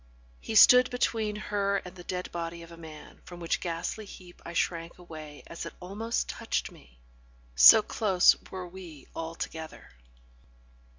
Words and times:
He 0.39 0.55
stood 0.55 0.89
between 0.89 1.35
her 1.35 1.77
and 1.85 1.95
the 1.95 2.03
dead 2.03 2.31
body 2.31 2.63
of 2.63 2.71
a 2.71 2.75
man, 2.75 3.21
from 3.23 3.39
which 3.39 3.59
ghastly 3.59 4.05
heap 4.05 4.41
I 4.43 4.53
shrank 4.53 4.97
away 4.97 5.43
as 5.45 5.63
it 5.67 5.75
almost 5.79 6.27
touched 6.27 6.71
me, 6.71 6.97
so 7.53 7.83
close 7.83 8.35
were 8.49 8.67
we 8.67 9.07
all 9.15 9.35
together. 9.35 9.91